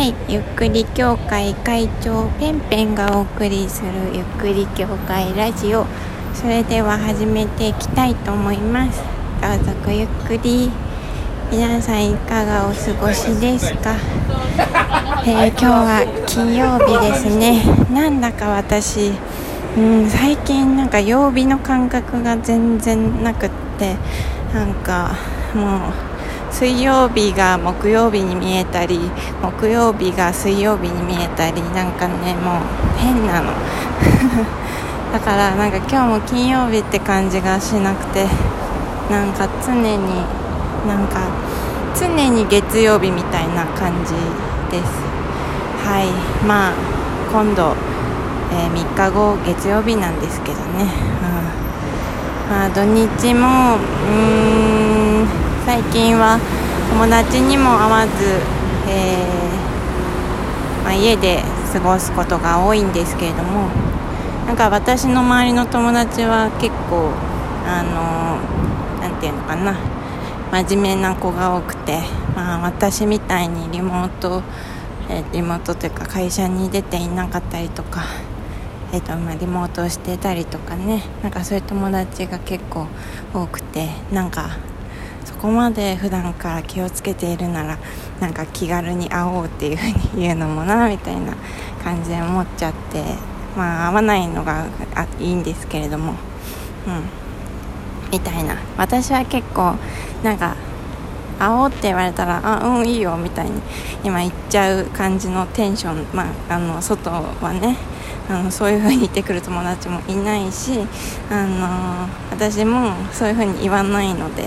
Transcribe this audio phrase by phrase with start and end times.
[0.00, 5.84] はいゆっくり協会会長ペンペンがお送りするゆっくり協会ラジオ。
[6.32, 9.02] それでは始めていきたいと思います。
[9.42, 10.70] どうぞごゆっくり。
[11.52, 13.94] 皆さんいかがお過ごしですか、
[15.28, 17.62] えー、今日は金曜日ですね。
[17.92, 19.12] なんだか私
[19.76, 23.96] うん最近なんか曜日の感覚が全然なくって
[24.54, 25.12] なんか
[25.54, 26.09] もう
[26.50, 28.98] 水曜日が木曜日に見えたり
[29.40, 33.52] 木曜日が水曜日に見えたりなんかねもう変なの。
[35.12, 38.26] だからなんか今日も金曜日って感じがしなくて
[39.10, 39.96] なんか常に
[40.86, 41.20] なんか
[41.98, 44.14] 常に月曜日みたいな感じ
[44.76, 44.90] です。
[45.88, 46.06] はい。
[46.46, 46.72] まあ
[47.32, 47.74] 今度、
[48.52, 50.86] えー、3日後月曜日なんですけどね、
[52.48, 55.49] うん、まあ土日もうーん。
[55.66, 56.40] 最近は
[56.90, 58.12] 友達にも会わず、
[58.88, 61.42] えー、まあ、家で
[61.72, 63.68] 過ごすことが多いんですけれども
[64.46, 67.12] なんか私の周りの友達は結構
[67.66, 68.40] あの
[69.00, 69.76] 何て言うのかな
[70.50, 72.00] 真面目な子が多くて、
[72.34, 74.42] まあ、私みたいにリモート、
[75.08, 78.02] えー、リモートというか会社に出ていなかったりとか、
[78.92, 82.86] えーとまあ、リモートをしてたりとかねなんかそういう友達が結構
[83.34, 84.69] 多くてなんか
[85.24, 87.78] そこまで普段から気をつけているなら
[88.20, 91.34] なんか気軽に会おうっていうふうに言うのもなみたいな
[91.82, 93.04] 感じで思っちゃって
[93.56, 96.12] まあ会わないのがあいいんですけれども
[96.86, 97.20] うん。
[98.10, 98.56] みたいな。
[98.76, 99.76] 私は結構
[100.24, 100.56] なんか
[101.38, 103.60] 会おうって言われたらあうんいいよみたいに
[104.04, 107.76] 今言っちゃう感じのテンションまああの外はね
[108.30, 110.78] あのそういう風に言ってくる友達もいないし
[111.30, 114.44] あの私もそういう風に言わないので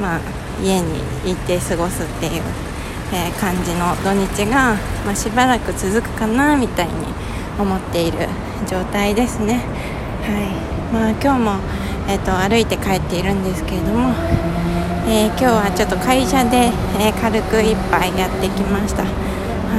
[0.00, 0.20] まあ、
[0.62, 2.42] 家に行って過ごすっていう、
[3.12, 6.92] えー、感じの土日が、まあ、しばらく続くかなみたいに
[7.58, 8.28] 思っている
[8.68, 9.54] 状態ですね。
[10.22, 11.52] はいまあ、今日も、
[12.08, 14.12] えーと、歩いて帰っているんですけれども、
[15.08, 16.70] えー、今日はちょっと会社で、
[17.00, 19.04] えー、軽く一杯やってきました。
[19.04, 19.10] は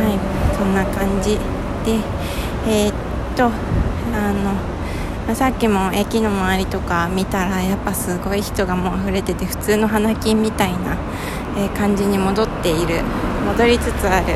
[0.04, 1.38] い、そんな感じ
[1.86, 2.00] で、
[2.68, 3.07] えー、
[3.38, 4.54] とあの
[5.28, 10.98] ま、さっきも駅の周りとか見たらやっぱすごい人がもう溢れてて普通の花金みたいな、
[11.58, 13.04] え感じに戻っている
[13.46, 14.34] 戻りつつある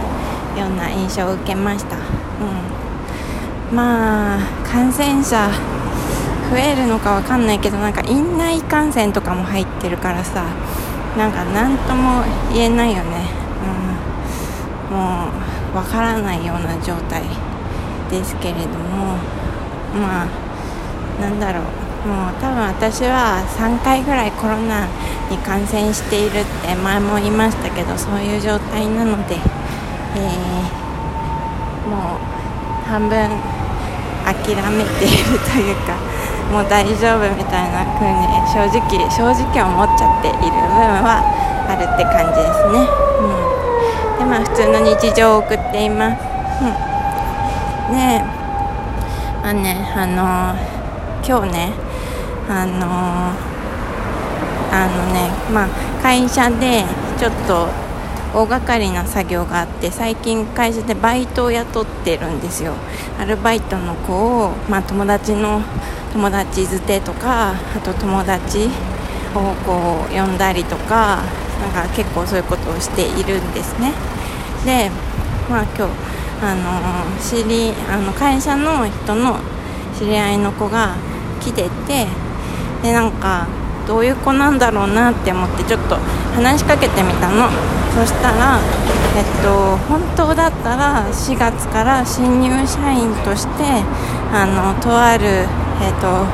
[0.59, 5.50] ような印象を受けました、うん、まあ感染者
[6.51, 10.44] 増えるのかわかんないけどなんか院内感染とかも入ってるからさ
[11.17, 12.23] なんか何とも
[12.53, 13.29] 言えないよね、
[14.91, 15.29] うん、も
[15.73, 17.23] うわからないような状態
[18.09, 18.91] ですけれども。
[19.94, 21.81] まあなんだろう。
[22.02, 24.88] もう多分私は3回ぐらいコロナ
[25.29, 29.38] に感染しているって前も言いましたけどそういう状態なので、
[30.18, 32.19] えー、もう
[32.90, 33.29] 半分
[34.25, 35.94] 諦めているというか
[36.50, 38.81] もう大丈夫みたいな風に正直
[39.13, 41.22] 正直思っちゃっている部分は
[41.69, 42.81] あるって感じですね、
[43.22, 43.29] う
[44.18, 46.19] ん、でまあ普通の日常を送っています、
[46.66, 46.73] う
[47.94, 48.41] ん、でま
[49.51, 50.56] あねあの
[51.28, 51.73] 今日ね
[52.47, 52.88] あの、
[54.72, 56.85] あのねまあ会社で
[57.19, 57.67] ちょっと
[58.34, 62.73] 大掛かりな作業があって最近会社でバイトを雇ってるんですよ。
[63.19, 65.61] アルバイトの子を、まあ、友達の
[66.13, 68.69] 友達づてとかあと友達
[69.35, 71.23] をこう呼んだりとか
[71.59, 73.91] なんか結構そういうことをしているんですね。
[74.66, 74.90] で
[75.50, 79.40] まあ今日あの知りあの会社の人の
[79.97, 80.96] 知り合いの子が
[81.40, 82.07] 来てて
[82.81, 83.47] でなんか
[83.88, 85.96] どういう子なんだろうなって思ってちょっと
[86.35, 87.50] 話しかけてみたの。
[87.94, 88.57] そしたら
[89.18, 93.84] えっと本当だったら4月から新入社員として
[94.31, 96.25] あのとあるえっと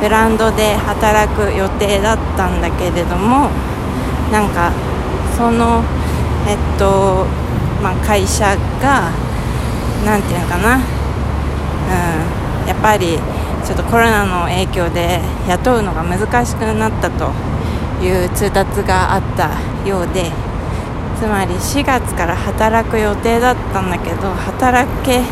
[0.00, 3.48] ブランドで働く予定だったんだけれども
[4.32, 4.72] なんか
[5.36, 5.84] その
[6.48, 7.26] えっと
[7.82, 9.12] まあ、会社が
[10.04, 10.78] 何て言うのかな、う
[12.64, 13.18] ん、やっぱり
[13.64, 17.32] ちょっとコロナの影響で雇うのが難しくなったと
[18.02, 19.50] いう通達があった
[19.88, 20.30] ようで
[21.18, 25.22] つまり4月から働く予定だったんだけど働け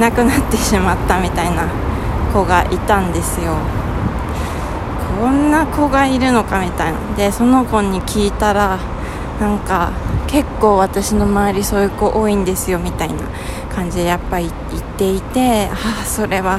[0.00, 1.68] なくなってしまったみたいな
[2.32, 3.56] 子がいたんですよ。
[5.18, 6.98] こんな子がいるのかみたいな。
[7.16, 8.78] でその子に聞いたら
[9.40, 9.90] なんか
[10.28, 13.14] 結構私の周りそういう子多いんですよみたいな。
[13.78, 16.58] 感じでやっぱり言っていてああそれは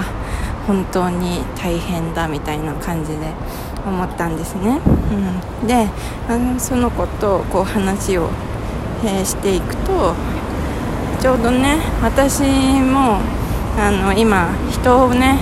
[0.66, 3.34] 本当に大変だみたいな感じで
[3.86, 4.80] 思ったんですね、
[5.62, 5.90] うん、で
[6.30, 8.30] あのその子とこう話を、
[9.04, 10.16] えー、していくと
[11.20, 12.42] ちょうどね私
[12.80, 13.20] も
[13.78, 15.40] あの今人をね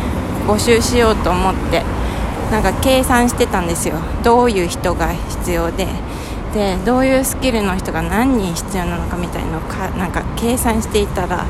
[0.47, 1.83] 募集しようと思って
[2.49, 3.95] なんか計算してたんですよ。
[4.23, 5.85] どういう人が必要で
[6.57, 11.45] でどういうスキルの人が何人必要なのかみたいのをかなんか計算していたら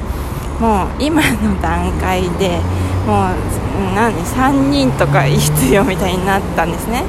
[0.60, 2.60] もう今の段階で
[3.06, 3.36] もう
[3.96, 7.04] 何3人とか必要みたいになったんですね。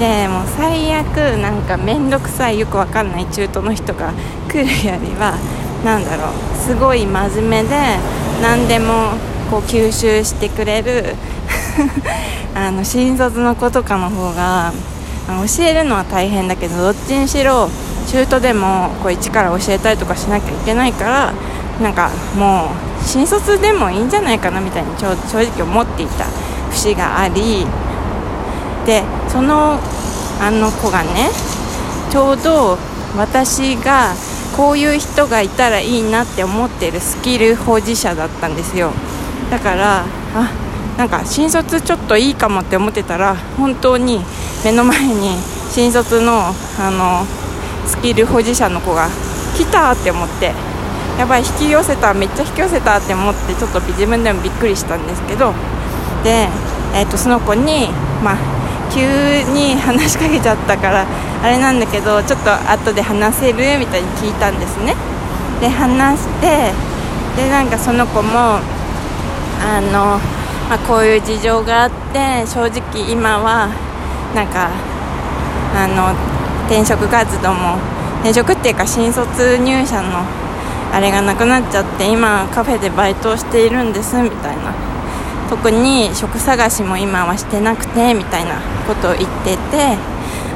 [0.00, 4.12] でもう最悪なんか面倒くさいよくわかんない中途の人が
[4.48, 5.38] 来るよりは
[5.84, 7.96] 何だろうすごい真面目で
[8.42, 9.12] 何でも
[9.50, 11.14] こう吸収してくれる
[12.54, 14.72] あの新卒の子とかの方が
[15.26, 17.68] 教えるのは大変だけどどっちにしろ
[18.08, 21.34] 中途でもこう一から教えたりとかしなきゃいけないから
[21.82, 26.24] なんかもう新卒でもいいんじゃないかなみたいに正直思っていた
[26.70, 27.66] 節があり
[28.86, 29.78] でその
[30.40, 31.30] あの子がね
[32.10, 32.78] ちょうど
[33.16, 34.14] 私が
[34.56, 38.92] こういう人がいたらいいなって思ってるスキル保持者だったんですよ。
[39.50, 40.50] だからあ
[40.96, 44.20] なんか新卒ちょっといいかもって思ってたら本当に
[44.64, 45.36] 目の前に
[45.70, 47.26] 新卒のあの
[47.86, 49.08] スキル保持者の子が
[49.56, 50.52] 来たって思って
[51.18, 55.52] やばい引き寄せためっちゃ引き寄せたって思ってちょっと自分でもびっくりしたんですけど
[56.24, 56.48] で、
[56.94, 57.88] えー、とその子に、
[58.24, 58.36] まあ、
[58.92, 59.00] 急
[59.52, 61.06] に話しかけちゃったから
[61.42, 64.94] あれなんだけどちょっと後で話せるみたいに聞いたんですね。
[65.60, 66.72] で話して
[67.36, 68.60] でなんかその子も
[69.58, 70.20] あの、
[70.68, 73.68] まあ、こういう事情があって正直今は
[74.34, 74.70] なんか
[75.74, 76.12] あの
[76.66, 77.78] 転職活動も
[78.20, 80.24] 転職っていうか新卒入社の
[80.92, 84.86] あれがなくなっちゃって今カフェでバイトをしているんですみたいな。
[85.48, 89.96] 特に職探しも今はしてなくてみたいなことを言ってて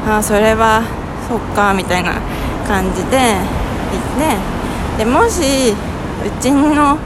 [0.06, 0.82] ああそれは
[1.28, 2.14] そっかみたいな
[2.66, 3.36] 感じで
[3.92, 6.98] 言ってでもしうちの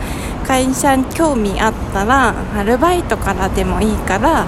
[0.47, 4.47] 会社に興味あったらアルバイトからでもいいから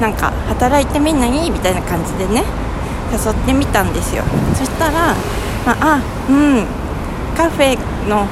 [0.00, 2.44] なんか働いてみないみたいな感じでね
[3.12, 4.22] 誘ってみたんですよ。
[4.54, 5.14] そしたら、
[5.66, 6.80] まあ、あうん。
[7.36, 7.78] カフェ
[8.08, 8.26] の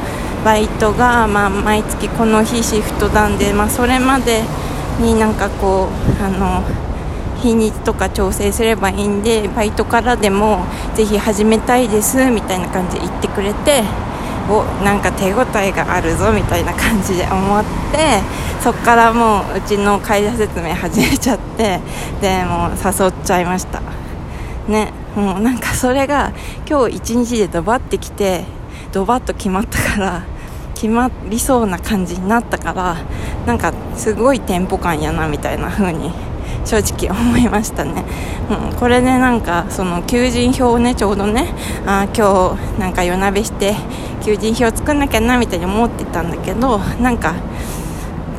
[0.44, 4.42] バイトが、まあ、毎月この日シフトなんで、まあ、それまで
[5.00, 6.62] になんかこうあの
[7.40, 13.82] 日にちとか調整すればいいんでバイトからでもぜひ始めたいですみたいな感じで言ってくれて
[14.48, 18.20] おなんか手応えがあるぞみたいな感じで思って
[18.62, 21.80] そこからもううちの会社説明始めちゃって
[22.20, 23.80] でもう誘っちゃいました。
[24.68, 26.32] ねもうなんかそれが
[26.68, 28.44] 今日一日でドバってきて
[28.92, 30.22] ドバッと決まったから
[30.74, 32.96] 決まりそうな感じになったから
[33.46, 36.12] なんかすごいテンポ感やなみたいな風に
[36.64, 38.04] 正直思いましたね、
[38.50, 41.46] うん、これでなんかその求人票をねちょうどね
[41.86, 43.74] あ今日なんか夜なべして
[44.18, 47.34] 求人票作んなきゃなみたいに思ってたんだけどなんか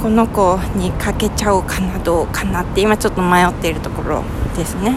[0.02, 4.24] この子にかけちゃおうかなどうかなって今ちょっと迷っているところ
[4.56, 4.96] ですね。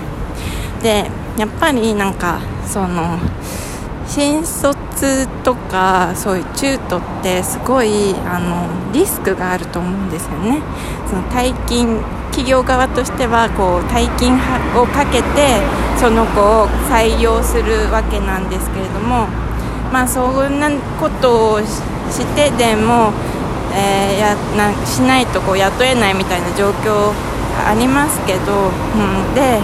[0.82, 3.18] でやっぱりなんかその
[4.06, 10.60] 新卒とかそういう中途ってすごいあのリスクがあると思うんですよね。
[11.08, 12.00] その大金
[12.30, 14.34] 企業側としてはこう大金
[14.76, 15.60] をかけて
[15.98, 19.26] その子を採用するわけなんですけれども
[19.92, 23.12] まあそんなことをしてでも、
[23.74, 27.12] えー、やなしないとこう雇えないみたいな状況
[27.66, 29.60] ありますけど、うん、で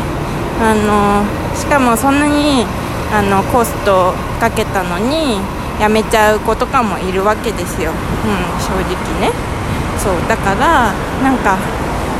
[0.60, 1.24] あの
[1.56, 2.66] しかもそんなに
[3.10, 5.40] あのコストかけたのに
[5.80, 7.96] 辞めちゃう子とかもいるわけですよ、うん、
[8.60, 9.32] 正直ね。
[9.98, 11.56] そうだからなんか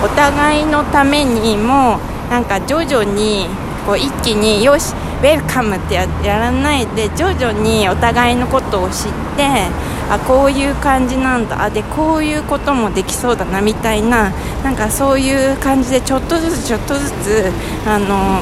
[0.02, 1.99] お互いのためにも
[2.30, 3.47] なんか徐々に
[3.87, 9.68] こう一気によしウェルカムってやらないで徐々にお互いのことを知って
[10.10, 11.64] あこういう感じなんだ。
[11.64, 14.32] あでこういうこともできそうだなみたいな
[14.62, 17.52] なんかそういう感じでちょっとずつちょっとずつ
[17.87, 18.40] あの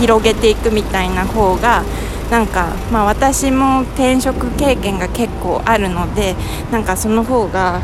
[0.00, 1.84] 広げていくみたいな方が
[2.30, 6.34] なんか、まあ、私も転職経験が結構あるので
[6.72, 7.82] なんかその方があの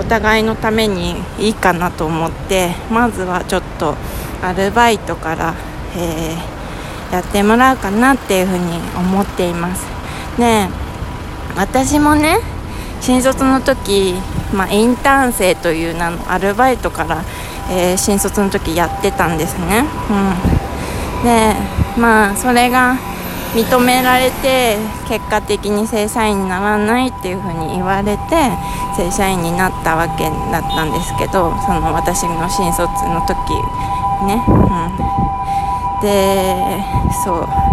[0.00, 3.94] お互いのためにいいかなと思ってまずはちょっと
[4.42, 5.54] アルバイトから、
[5.96, 6.59] えー、
[7.12, 9.84] やってもらうかなっていうふうに思っています。
[10.38, 10.68] で
[11.56, 12.38] 私もね
[13.00, 14.14] 新卒の時、
[14.54, 17.24] まあ、インターン生という名のアルバイトから、
[17.70, 21.54] えー、新卒の時やってたんですね、うん、で
[21.98, 22.96] まあそれが
[23.54, 24.76] 認められて
[25.08, 28.52] 結果的に正社員にならないっていうふうに言われて
[28.96, 33.34] 正社員になったわけだったんですけどその私の新卒の時
[34.26, 35.39] ね、うん、
[36.02, 36.82] で
[37.24, 37.70] そう。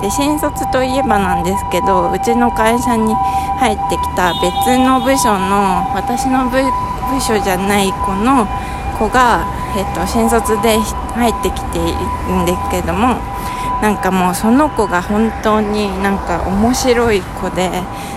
[0.00, 3.14] で新卒といえばなんですけどうちの会社に
[3.60, 6.56] 入ってきた別の部署の私の部
[7.20, 8.48] 署じゃない子の
[8.98, 9.44] 子が、
[9.76, 11.82] えっと、新卒で入ってきてい
[12.28, 13.20] るんですけども
[13.82, 17.70] なんかもうその子が本当になんか面白い子で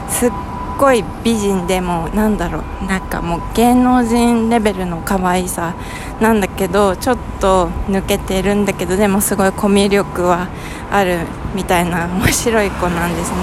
[0.10, 0.32] すっ
[0.77, 5.74] ごい美人でもなんだろうなんかもう芸能人レベルの可愛さ
[6.22, 10.48] なんだけどちょっと抜けてるんだけどでもすごいコミュ力は
[10.92, 11.20] ある
[11.56, 13.38] みたいな面白い子なんですね。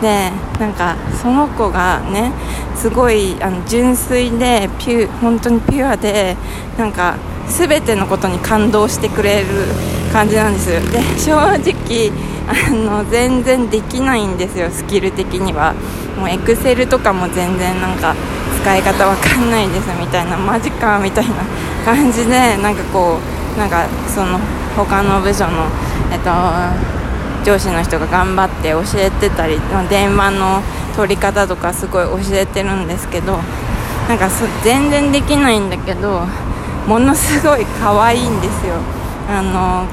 [0.00, 2.32] でなんかその子がね
[2.74, 6.36] すごいあの純粋でピュ本当にピュアで
[6.78, 7.16] なんか
[7.48, 9.46] 全てのことに感動してくれる
[10.12, 10.80] 感じなんですよ。
[10.80, 12.10] で正直
[12.50, 15.74] あの全然できないんですよスキル的には。
[16.18, 18.14] もうエクセルとかも全然なんか
[18.60, 21.34] 使い方わかんないですみたいなマジかみたいな
[21.84, 23.16] 感じでなんかこ
[23.56, 24.38] うなんかその
[24.76, 25.64] 他の部署の
[26.12, 26.30] えっと
[27.44, 30.60] 上司の人が頑張って教えてたり電話の
[30.94, 33.38] 取り方とかすごい教えてるんですけど
[34.08, 34.28] なんか
[34.62, 36.20] 全然できないんだけど
[36.86, 38.74] ものすごい可愛いんですよ。
[39.28, 39.86] あの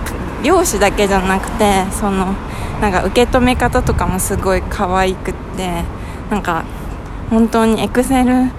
[0.43, 2.33] 漁師だけじゃなくてその
[2.81, 5.83] なんか受け止め方とかもすごい可愛くって
[6.29, 6.63] なんか
[7.29, 8.51] 本当にエクセル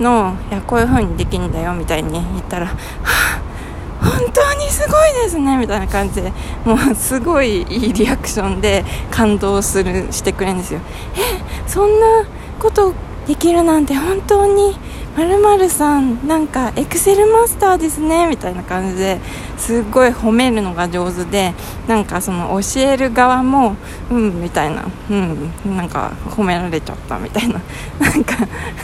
[0.00, 6.32] のいやこういう風にできるんだよみたいに言ったら、本当にすごいですねみたいな感じで
[6.64, 10.80] もうすごいいいリアクションで感動するしてくれるんですよ。
[11.16, 12.26] えそんな
[12.58, 12.92] こと
[13.26, 14.76] できるなんて本当に
[15.16, 19.20] まるさんなんかエクセルマスターですねみたいな感じで
[19.56, 21.54] すっごい褒めるのが上手で
[21.86, 23.76] なんかその教える側も
[24.10, 27.60] うんみたいなうんなんか褒められちゃったみたいな。
[28.00, 28.34] なんか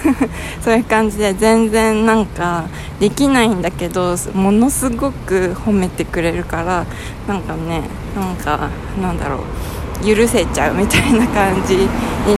[0.63, 2.65] そういう感じで全然なんか
[3.01, 6.87] できないんだけどものすごく褒めてくれるから
[7.27, 7.83] なんかね
[8.15, 8.69] なんか
[9.03, 11.89] なんだろう許せちゃうみたいな感じ